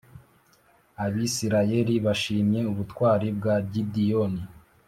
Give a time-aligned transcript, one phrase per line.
[1.05, 4.41] Abisirayeli bashime ubutwari bwa gidioni